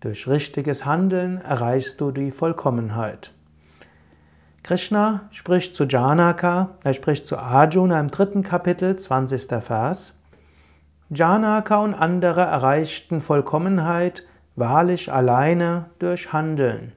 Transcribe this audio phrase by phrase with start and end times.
[0.00, 3.32] Durch richtiges Handeln erreichst du die Vollkommenheit.
[4.62, 9.60] Krishna spricht zu Janaka, er spricht zu Arjuna im dritten Kapitel, 20.
[9.60, 10.14] Vers.
[11.10, 14.24] Janaka und andere erreichten Vollkommenheit
[14.54, 16.92] wahrlich alleine durch Handeln.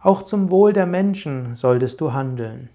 [0.00, 2.70] Auch zum Wohl der Menschen solltest du handeln.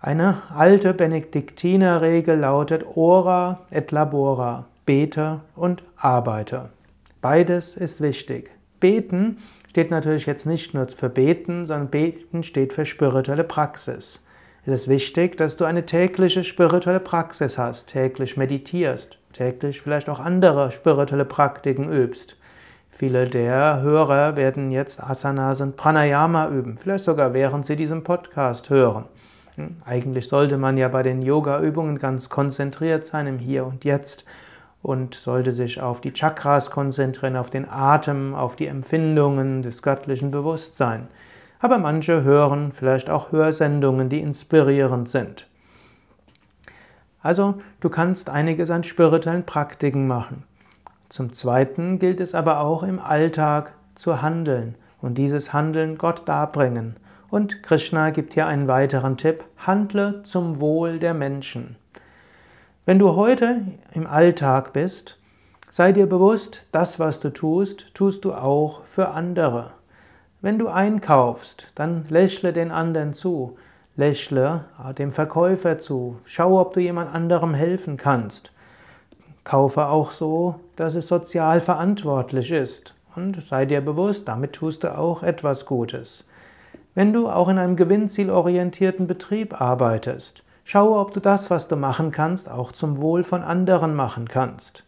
[0.00, 6.70] Eine alte Benediktinerregel lautet Ora et labora, bete und arbeite.
[7.20, 8.50] Beides ist wichtig.
[8.80, 9.38] Beten
[9.70, 14.20] steht natürlich jetzt nicht nur für beten, sondern beten steht für spirituelle Praxis.
[14.66, 20.20] Es ist wichtig, dass du eine tägliche spirituelle Praxis hast, täglich meditierst, täglich vielleicht auch
[20.20, 22.36] andere spirituelle Praktiken übst.
[22.90, 28.70] Viele der Hörer werden jetzt Asanas und Pranayama üben, vielleicht sogar während sie diesen Podcast
[28.70, 29.06] hören.
[29.56, 34.24] Hm, eigentlich sollte man ja bei den Yoga-Übungen ganz konzentriert sein im Hier und Jetzt
[34.84, 40.30] und sollte sich auf die Chakras konzentrieren, auf den Atem, auf die Empfindungen des göttlichen
[40.30, 41.06] Bewusstseins.
[41.58, 45.46] Aber manche hören vielleicht auch Hörsendungen, die inspirierend sind.
[47.22, 50.42] Also, du kannst einiges an spirituellen Praktiken machen.
[51.08, 56.96] Zum Zweiten gilt es aber auch im Alltag zu handeln und dieses Handeln Gott darbringen.
[57.30, 61.76] Und Krishna gibt hier einen weiteren Tipp, handle zum Wohl der Menschen.
[62.86, 63.62] Wenn du heute
[63.94, 65.16] im Alltag bist,
[65.70, 69.70] sei dir bewusst, das, was du tust, tust du auch für andere.
[70.42, 73.56] Wenn du einkaufst, dann lächle den anderen zu,
[73.96, 74.66] lächle
[74.98, 78.52] dem Verkäufer zu, schau, ob du jemand anderem helfen kannst.
[79.44, 84.94] Kaufe auch so, dass es sozial verantwortlich ist und sei dir bewusst, damit tust du
[84.94, 86.26] auch etwas Gutes.
[86.94, 92.10] Wenn du auch in einem gewinnzielorientierten Betrieb arbeitest, schaue, ob du das, was du machen
[92.10, 94.84] kannst, auch zum Wohl von anderen machen kannst.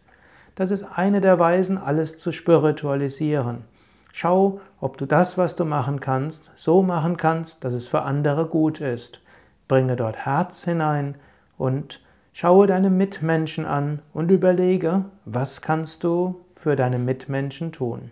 [0.55, 3.63] Das ist eine der Weisen, alles zu spiritualisieren.
[4.11, 8.47] Schau, ob du das, was du machen kannst, so machen kannst, dass es für andere
[8.47, 9.21] gut ist.
[9.67, 11.15] Bringe dort Herz hinein
[11.57, 12.01] und
[12.33, 18.09] schaue deine Mitmenschen an und überlege, was kannst du für deine Mitmenschen tun.